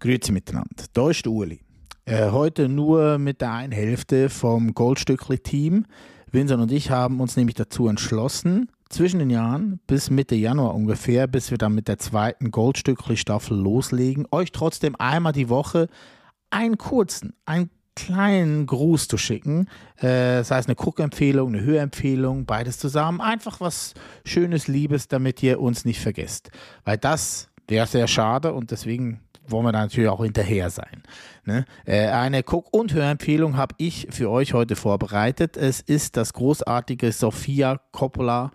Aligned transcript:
Grüezi 0.00 0.32
miteinander. 0.32 0.84
Da 0.92 1.10
ist 1.10 1.26
Uli. 1.26 1.60
Äh, 2.06 2.30
heute 2.30 2.68
nur 2.68 3.18
mit 3.18 3.40
der 3.40 3.52
einen 3.52 3.72
Hälfte 3.72 4.28
vom 4.28 4.74
Goldstückli-Team. 4.74 5.86
Vincent 6.32 6.60
und 6.60 6.72
ich 6.72 6.90
haben 6.90 7.20
uns 7.20 7.36
nämlich 7.36 7.54
dazu 7.54 7.88
entschlossen, 7.88 8.70
zwischen 8.88 9.20
den 9.20 9.30
Jahren 9.30 9.80
bis 9.86 10.10
Mitte 10.10 10.34
Januar 10.34 10.74
ungefähr, 10.74 11.26
bis 11.26 11.50
wir 11.50 11.58
dann 11.58 11.74
mit 11.74 11.88
der 11.88 11.98
zweiten 11.98 12.50
Goldstückli-Staffel 12.50 13.56
loslegen, 13.56 14.26
euch 14.32 14.50
trotzdem 14.52 14.96
einmal 14.96 15.32
die 15.32 15.48
Woche 15.48 15.88
einen 16.50 16.76
kurzen, 16.76 17.34
einen 17.44 17.70
kleinen 17.94 18.66
Gruß 18.66 19.08
zu 19.08 19.16
schicken. 19.16 19.68
Äh, 19.96 20.42
sei 20.42 20.58
es 20.58 20.66
eine 20.66 20.74
Guckempfehlung, 20.74 21.54
eine 21.54 21.62
Hörempfehlung, 21.62 22.46
beides 22.46 22.78
zusammen. 22.78 23.20
Einfach 23.20 23.60
was 23.60 23.94
Schönes, 24.24 24.68
Liebes, 24.68 25.08
damit 25.08 25.42
ihr 25.42 25.60
uns 25.60 25.84
nicht 25.84 26.00
vergesst. 26.00 26.50
Weil 26.84 26.98
das 26.98 27.48
wäre 27.68 27.86
sehr 27.86 28.08
schade 28.08 28.52
und 28.52 28.70
deswegen 28.70 29.20
wollen 29.50 29.66
wir 29.66 29.72
natürlich 29.72 30.08
auch 30.08 30.22
hinterher 30.22 30.70
sein. 30.70 31.02
Ne? 31.44 31.64
Äh, 31.84 32.08
eine 32.08 32.42
Guck- 32.42 32.72
und 32.72 32.92
Hörempfehlung 32.92 33.56
habe 33.56 33.74
ich 33.78 34.08
für 34.10 34.30
euch 34.30 34.54
heute 34.54 34.76
vorbereitet. 34.76 35.56
Es 35.56 35.80
ist 35.80 36.16
das 36.16 36.32
großartige 36.32 37.12
Sofia 37.12 37.80
Coppola 37.92 38.52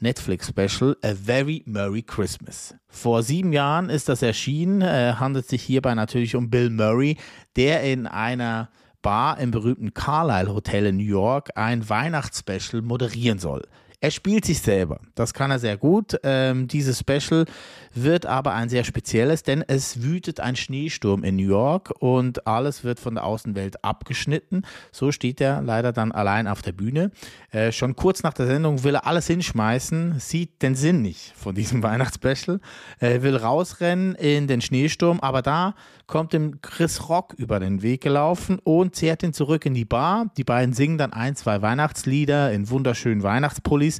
Netflix-Special 0.00 0.96
A 1.02 1.14
Very 1.14 1.62
Merry 1.66 2.02
Christmas. 2.02 2.74
Vor 2.88 3.22
sieben 3.22 3.52
Jahren 3.52 3.88
ist 3.88 4.08
das 4.08 4.22
erschienen, 4.22 4.82
äh, 4.82 5.14
handelt 5.18 5.48
sich 5.48 5.62
hierbei 5.62 5.94
natürlich 5.94 6.36
um 6.36 6.50
Bill 6.50 6.70
Murray, 6.70 7.16
der 7.56 7.82
in 7.82 8.06
einer 8.06 8.68
Bar 9.02 9.38
im 9.38 9.52
berühmten 9.52 9.94
Carlyle 9.94 10.52
Hotel 10.52 10.86
in 10.86 10.96
New 10.96 11.04
York 11.04 11.50
ein 11.54 11.88
Weihnachtsspecial 11.88 12.82
moderieren 12.82 13.38
soll. 13.38 13.62
Er 14.06 14.12
spielt 14.12 14.44
sich 14.44 14.60
selber. 14.60 15.00
Das 15.16 15.34
kann 15.34 15.50
er 15.50 15.58
sehr 15.58 15.76
gut. 15.76 16.16
Ähm, 16.22 16.68
dieses 16.68 17.00
Special 17.00 17.44
wird 17.92 18.24
aber 18.24 18.54
ein 18.54 18.68
sehr 18.68 18.84
spezielles, 18.84 19.42
denn 19.42 19.64
es 19.66 20.00
wütet 20.04 20.38
ein 20.38 20.54
Schneesturm 20.54 21.24
in 21.24 21.34
New 21.34 21.48
York 21.48 21.92
und 21.98 22.46
alles 22.46 22.84
wird 22.84 23.00
von 23.00 23.16
der 23.16 23.24
Außenwelt 23.24 23.82
abgeschnitten. 23.82 24.62
So 24.92 25.10
steht 25.10 25.40
er 25.40 25.60
leider 25.60 25.92
dann 25.92 26.12
allein 26.12 26.46
auf 26.46 26.62
der 26.62 26.70
Bühne. 26.70 27.10
Äh, 27.50 27.72
schon 27.72 27.96
kurz 27.96 28.22
nach 28.22 28.34
der 28.34 28.46
Sendung 28.46 28.84
will 28.84 28.94
er 28.94 29.08
alles 29.08 29.26
hinschmeißen, 29.26 30.20
sieht 30.20 30.62
den 30.62 30.76
Sinn 30.76 31.02
nicht 31.02 31.32
von 31.34 31.56
diesem 31.56 31.82
Weihnachtsspecial, 31.82 32.60
äh, 33.00 33.22
will 33.22 33.34
rausrennen 33.34 34.14
in 34.14 34.46
den 34.46 34.60
Schneesturm, 34.60 35.18
aber 35.18 35.42
da 35.42 35.74
kommt 36.06 36.32
ihm 36.34 36.60
Chris 36.62 37.08
Rock 37.08 37.34
über 37.36 37.58
den 37.58 37.82
Weg 37.82 38.02
gelaufen 38.02 38.60
und 38.62 38.94
zehrt 38.94 39.24
ihn 39.24 39.32
zurück 39.32 39.66
in 39.66 39.74
die 39.74 39.84
Bar. 39.84 40.30
Die 40.36 40.44
beiden 40.44 40.72
singen 40.72 40.98
dann 40.98 41.12
ein, 41.12 41.34
zwei 41.34 41.62
Weihnachtslieder 41.62 42.52
in 42.52 42.70
wunderschönen 42.70 43.24
Weihnachtspullis 43.24 43.95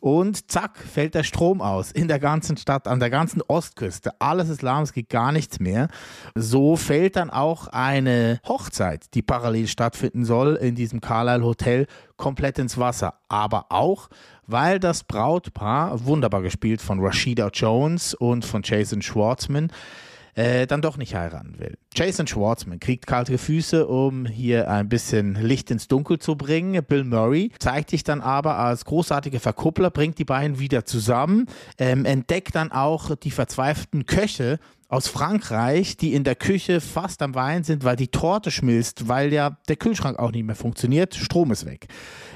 und 0.00 0.50
zack, 0.50 0.78
fällt 0.78 1.14
der 1.14 1.24
Strom 1.24 1.60
aus 1.60 1.90
in 1.90 2.08
der 2.08 2.18
ganzen 2.18 2.56
Stadt, 2.56 2.86
an 2.86 3.00
der 3.00 3.10
ganzen 3.10 3.42
Ostküste. 3.46 4.12
Alles 4.20 4.48
ist 4.48 4.62
lahm, 4.62 4.84
es 4.84 4.92
geht 4.92 5.08
gar 5.08 5.32
nichts 5.32 5.58
mehr. 5.60 5.88
So 6.34 6.76
fällt 6.76 7.16
dann 7.16 7.30
auch 7.30 7.66
eine 7.68 8.40
Hochzeit, 8.46 9.12
die 9.14 9.22
parallel 9.22 9.66
stattfinden 9.66 10.24
soll 10.24 10.54
in 10.56 10.74
diesem 10.74 11.00
Carlisle 11.00 11.44
Hotel, 11.44 11.86
komplett 12.16 12.58
ins 12.58 12.78
Wasser. 12.78 13.14
Aber 13.28 13.66
auch, 13.70 14.08
weil 14.46 14.78
das 14.78 15.04
Brautpaar, 15.04 16.04
wunderbar 16.04 16.42
gespielt 16.42 16.80
von 16.80 17.00
Rashida 17.00 17.48
Jones 17.48 18.14
und 18.14 18.44
von 18.44 18.62
Jason 18.64 19.02
Schwartzman, 19.02 19.72
äh, 20.38 20.68
dann 20.68 20.82
doch 20.82 20.96
nicht 20.96 21.16
heiraten 21.16 21.58
will. 21.58 21.76
Jason 21.94 22.28
Schwartzman 22.28 22.78
kriegt 22.78 23.08
kalte 23.08 23.38
Füße, 23.38 23.88
um 23.88 24.24
hier 24.24 24.70
ein 24.70 24.88
bisschen 24.88 25.34
Licht 25.34 25.68
ins 25.72 25.88
Dunkel 25.88 26.20
zu 26.20 26.36
bringen. 26.36 26.80
Bill 26.84 27.02
Murray 27.02 27.50
zeigt 27.58 27.90
sich 27.90 28.04
dann 28.04 28.20
aber 28.20 28.56
als 28.56 28.84
großartiger 28.84 29.40
Verkuppler, 29.40 29.90
bringt 29.90 30.16
die 30.18 30.24
beiden 30.24 30.60
wieder 30.60 30.84
zusammen, 30.84 31.46
ähm, 31.78 32.04
entdeckt 32.04 32.54
dann 32.54 32.70
auch 32.70 33.16
die 33.16 33.32
verzweifelten 33.32 34.06
Köche, 34.06 34.60
aus 34.88 35.06
Frankreich, 35.06 35.98
die 35.98 36.14
in 36.14 36.24
der 36.24 36.34
Küche 36.34 36.80
fast 36.80 37.20
am 37.20 37.34
Wein 37.34 37.62
sind, 37.62 37.84
weil 37.84 37.96
die 37.96 38.08
Torte 38.08 38.50
schmilzt, 38.50 39.06
weil 39.06 39.32
ja 39.32 39.58
der 39.68 39.76
Kühlschrank 39.76 40.18
auch 40.18 40.32
nicht 40.32 40.44
mehr 40.44 40.56
funktioniert, 40.56 41.14
Strom 41.14 41.52
ist 41.52 41.66
weg. 41.66 41.88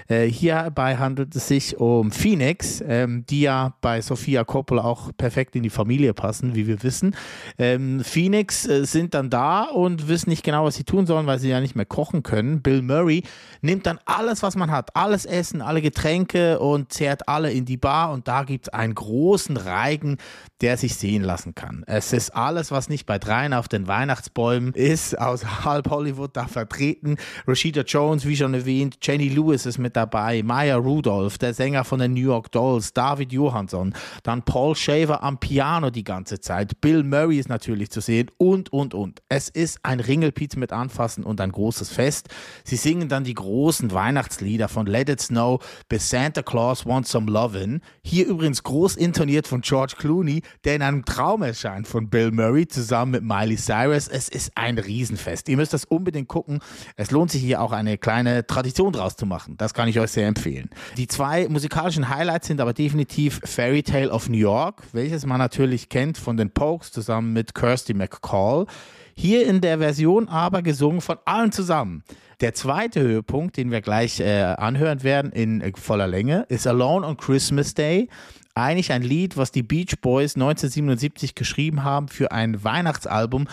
Äh, 0.09 0.27
hierbei 0.27 0.97
handelt 0.99 1.35
es 1.35 1.49
sich 1.49 1.79
um 1.79 2.13
Phoenix, 2.13 2.83
ähm, 2.87 3.25
die 3.31 3.43
ja 3.43 3.75
bei 3.81 4.03
Sofia 4.03 4.45
Coppola 4.45 4.85
auch 4.85 5.11
perfekt 5.17 5.57
in 5.57 5.63
die 5.63 5.71
Familie 5.71 6.13
passen, 6.13 6.55
wie 6.55 6.67
wir 6.67 6.83
wissen. 6.83 7.17
Ähm, 7.57 8.03
Phoenix 8.05 8.67
äh, 8.69 8.85
sind 8.85 9.15
dann 9.15 9.31
da 9.31 9.63
und 9.63 10.09
wissen 10.09 10.29
nicht 10.29 10.45
genau, 10.45 10.65
was 10.65 10.75
sie 10.75 10.85
tun 10.85 11.07
sollen, 11.07 11.27
weil 11.27 11.39
sie 11.39 11.49
ja 11.49 11.61
nicht 11.61 11.77
mehr 11.77 11.87
kochen 11.87 12.23
können. 12.23 12.61
Bill 12.61 12.83
Murray 12.83 13.23
nimmt 13.63 13.87
dann 13.87 13.99
alles, 14.05 14.43
was 14.43 14.57
man 14.57 14.71
hat, 14.71 14.95
alles 14.95 15.25
Essen, 15.25 15.63
alle 15.63 15.81
Getränke 15.81 16.59
und 16.59 16.93
zehrt 16.93 17.29
alle 17.29 17.51
in 17.51 17.65
die 17.65 17.79
Bar 17.79 18.13
und 18.13 18.29
da 18.29 18.43
gibt 18.43 18.67
es 18.67 18.75
einen 18.75 18.95
großen 18.95 19.57
Reigen, 19.57 20.19
der 20.61 20.77
sich 20.77 20.97
sehen 20.97 21.23
lassen 21.23 21.55
kann. 21.55 21.85
Es 21.87 22.13
ist 22.13 22.35
alles, 22.43 22.71
was 22.71 22.89
nicht 22.89 23.07
bei 23.07 23.19
dreien 23.19 23.55
auf 23.55 23.69
den 23.69 23.87
Weihnachtsbäumen 23.87 24.75
ist, 24.75 25.19
aus 25.19 25.65
halb 25.65 25.89
Hollywood 25.89 26.37
da 26.37 26.47
vertreten. 26.47 27.17
Rashida 27.47 27.83
Jones, 27.83 28.27
wie 28.27 28.37
schon 28.37 28.55
erwähnt, 28.55 28.99
Jenny 29.01 29.29
Lewis 29.29 29.65
ist 29.65 29.79
mit 29.79 29.97
dabei, 29.97 30.43
Maya 30.43 30.77
Rudolph, 30.77 31.39
der 31.39 31.55
Sänger 31.55 31.85
von 31.85 32.01
den 32.01 32.15
New 32.15 32.21
York 32.21 32.51
Dolls, 32.51 32.93
David 32.93 33.33
Johansson, 33.33 33.95
dann 34.25 34.43
Paul 34.43 34.75
Shaver 34.75 35.23
am 35.23 35.39
Piano 35.39 35.91
die 35.91 36.05
ganze 36.05 36.41
Zeit, 36.41 36.81
Bill 36.81 37.05
Murray 37.05 37.39
ist 37.39 37.49
natürlich 37.49 37.91
zu 37.91 38.01
sehen 38.01 38.31
und, 38.39 38.73
und, 38.73 38.93
und. 38.93 39.23
Es 39.29 39.49
ist 39.49 39.79
ein 39.85 40.01
Ringelpiez 40.01 40.57
mit 40.57 40.73
Anfassen 40.73 41.23
und 41.25 41.41
ein 41.41 41.53
großes 41.53 41.91
Fest. 41.91 42.29
Sie 42.65 42.77
singen 42.77 43.09
dann 43.09 43.25
die 43.25 43.35
großen 43.35 43.93
Weihnachtslieder 43.93 44.69
von 44.69 44.87
Let 44.87 45.09
It 45.09 45.21
Snow 45.21 45.65
bis 45.89 46.11
Santa 46.11 46.43
Claus 46.43 46.87
Wants 46.87 47.13
Some 47.13 47.31
Lovin'. 47.31 47.81
Hier 48.03 48.27
übrigens 48.27 48.63
groß 48.65 48.97
intoniert 48.97 49.47
von 49.47 49.61
George 49.61 49.95
Clooney, 49.97 50.43
der 50.65 50.77
in 50.77 50.83
einem 50.83 51.05
Traum 51.05 51.43
erscheint 51.43 51.87
von 51.87 52.11
Bill 52.11 52.32
Murray 52.33 52.67
zusammen 52.67 53.13
mit 53.13 53.23
Miley 53.23 53.57
Cyrus. 53.57 54.09
Es 54.09 54.29
ist 54.29 54.53
ein 54.55 54.79
Riesenfest. 54.79 55.49
Ihr 55.49 55.57
müsst 55.57 55.73
das 55.73 55.85
unbedingt 55.85 56.29
gucken. 56.29 56.61
Es 56.97 57.11
lohnt 57.11 57.31
sich 57.31 57.43
hier 57.43 57.61
auch 57.61 57.73
eine 57.73 57.99
kleine 57.99 58.47
Tradition 58.47 58.93
draus 58.93 59.17
zu 59.17 59.27
machen. 59.27 59.57
Das 59.59 59.75
kann 59.75 59.89
ich 59.89 60.01
euch 60.01 60.11
sehr 60.11 60.27
empfehlen. 60.27 60.71
Die 60.97 61.07
zwei 61.07 61.49
musikalischen 61.49 62.09
Highlights 62.09 62.49
sind 62.49 62.61
aber 62.61 62.73
definitiv 62.73 63.41
Fairy 63.45 63.83
Tale 63.83 64.11
of 64.11 64.29
New 64.29 64.39
York, 64.39 64.83
welches 64.93 65.27
man 65.27 65.39
natürlich 65.39 65.89
kennt 65.89 66.19
von 66.19 66.37
den 66.37 66.51
Pokes 66.51 66.91
zusammen 66.91 67.33
mit 67.33 67.55
Kirsty 67.55 67.95
McCall. 67.95 68.67
Hier 69.15 69.47
in 69.47 69.61
der 69.61 69.79
Version 69.79 70.29
aber 70.29 70.63
gesungen 70.63 71.01
von 71.01 71.19
allen 71.25 71.53
zusammen. 71.53 72.03
Der 72.41 72.55
zweite 72.55 73.01
Höhepunkt, 73.01 73.57
den 73.57 73.71
wir 73.71 73.83
gleich 73.83 74.19
äh, 74.19 74.43
anhören 74.43 75.05
werden 75.05 75.31
in 75.31 75.63
voller 75.77 76.09
Länge, 76.09 76.45
ist 76.49 76.67
Alone 76.67 77.07
on 77.07 77.17
Christmas 77.17 77.75
Day 77.75 78.09
eigentlich 78.55 78.93
ein 78.93 79.03
Lied, 79.03 79.37
was 79.37 79.53
die 79.53 79.63
Beach 79.63 80.01
Boys 80.01 80.35
1977 80.35 81.35
geschrieben 81.35 81.85
haben 81.85 82.09
für 82.09 82.33
ein 82.33 82.63
Weihnachtsalbum, 82.63 83.49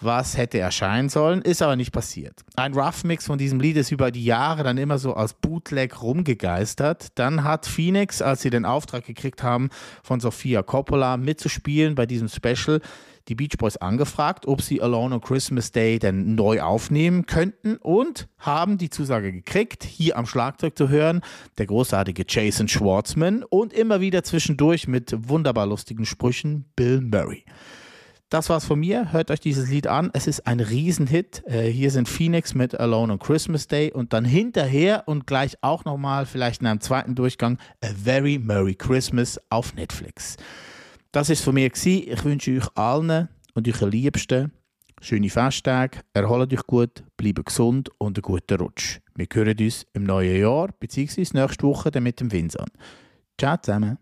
was 0.00 0.36
hätte 0.36 0.58
erscheinen 0.58 1.08
sollen, 1.08 1.42
ist 1.42 1.62
aber 1.62 1.76
nicht 1.76 1.92
passiert. 1.92 2.40
Ein 2.56 2.74
Rough 2.74 3.04
Mix 3.04 3.26
von 3.26 3.38
diesem 3.38 3.60
Lied 3.60 3.76
ist 3.76 3.90
über 3.90 4.10
die 4.10 4.24
Jahre 4.24 4.62
dann 4.62 4.78
immer 4.78 4.98
so 4.98 5.14
als 5.14 5.34
Bootleg 5.34 6.02
rumgegeistert. 6.02 7.08
Dann 7.16 7.44
hat 7.44 7.66
Phoenix, 7.66 8.22
als 8.22 8.42
sie 8.42 8.50
den 8.50 8.64
Auftrag 8.64 9.04
gekriegt 9.04 9.42
haben, 9.42 9.68
von 10.02 10.20
Sofia 10.20 10.62
Coppola 10.62 11.16
mitzuspielen 11.16 11.94
bei 11.94 12.06
diesem 12.06 12.28
Special, 12.28 12.80
die 13.28 13.34
Beach 13.34 13.58
Boys 13.58 13.76
angefragt, 13.76 14.46
ob 14.46 14.62
sie 14.62 14.82
Alone 14.82 15.14
on 15.14 15.20
Christmas 15.20 15.70
Day 15.70 15.98
denn 15.98 16.34
neu 16.34 16.62
aufnehmen 16.62 17.26
könnten 17.26 17.76
und 17.76 18.28
haben 18.38 18.78
die 18.78 18.90
Zusage 18.90 19.32
gekriegt, 19.32 19.84
hier 19.84 20.16
am 20.16 20.26
Schlagzeug 20.26 20.76
zu 20.76 20.88
hören, 20.88 21.20
der 21.58 21.66
großartige 21.66 22.24
Jason 22.26 22.66
Schwartzman 22.66 23.44
und 23.44 23.72
immer 23.72 24.00
wieder 24.00 24.24
zwischendurch 24.24 24.88
mit 24.88 25.14
wunderbar 25.28 25.66
lustigen 25.66 26.06
Sprüchen 26.06 26.64
Bill 26.74 27.00
Murray. 27.00 27.44
Das 28.30 28.48
war's 28.48 28.64
von 28.64 28.78
mir. 28.78 29.12
Hört 29.12 29.30
euch 29.32 29.40
dieses 29.40 29.68
Lied 29.68 29.88
an. 29.88 30.10
Es 30.12 30.28
ist 30.28 30.46
ein 30.46 30.60
Riesenhit. 30.60 31.42
Äh, 31.46 31.68
hier 31.68 31.90
sind 31.90 32.08
Phoenix 32.08 32.54
mit 32.54 32.78
Alone 32.78 33.12
on 33.12 33.18
Christmas 33.18 33.66
Day 33.66 33.92
und 33.92 34.12
dann 34.12 34.24
hinterher 34.24 35.02
und 35.06 35.26
gleich 35.26 35.56
auch 35.62 35.84
nochmal, 35.84 36.26
vielleicht 36.26 36.60
in 36.60 36.68
einem 36.68 36.80
zweiten 36.80 37.16
Durchgang, 37.16 37.58
A 37.82 37.88
Very 37.88 38.38
Merry 38.38 38.76
Christmas 38.76 39.40
auf 39.50 39.74
Netflix. 39.74 40.36
Das 41.10 41.28
ist 41.28 41.42
von 41.42 41.54
mir. 41.54 41.68
Gewesen. 41.68 42.04
Ich 42.06 42.24
wünsche 42.24 42.56
euch 42.56 42.68
allen 42.76 43.28
und 43.54 43.66
euren 43.66 43.90
Liebsten 43.90 44.52
schöne 45.00 45.30
Festtage, 45.30 45.98
erholt 46.12 46.52
euch 46.52 46.66
gut, 46.66 47.02
bleibt 47.16 47.46
gesund 47.46 47.90
und 47.98 48.18
einen 48.18 48.22
guten 48.22 48.60
Rutsch. 48.60 49.00
Wir 49.14 49.26
hören 49.32 49.56
uns 49.58 49.86
im 49.92 50.04
neuen 50.04 50.40
Jahr, 50.40 50.68
beziehungsweise 50.78 51.36
nächste 51.36 51.66
Woche 51.66 51.90
dann 51.90 52.02
mit 52.02 52.20
dem 52.20 52.30
Vincent. 52.30 52.70
Ciao 53.38 53.56
zusammen. 53.56 53.98